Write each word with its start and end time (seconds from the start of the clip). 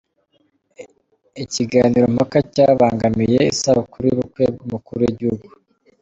Ikiganirompaka 1.43 2.37
cyabangamiye 2.53 3.39
isabukuru 3.53 4.03
y’ubukwe 4.07 4.43
bw’umukuru 4.53 4.99
wigihugu 5.05 5.47